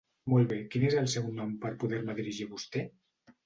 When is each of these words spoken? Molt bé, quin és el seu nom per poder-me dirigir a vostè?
Molt 0.33 0.47
bé, 0.53 0.57
quin 0.75 0.85
és 0.87 0.95
el 1.03 1.11
seu 1.13 1.29
nom 1.41 1.53
per 1.67 1.73
poder-me 1.85 2.19
dirigir 2.23 2.51
a 2.51 2.55
vostè? 2.59 2.87